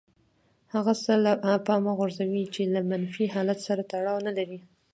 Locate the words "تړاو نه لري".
3.91-4.59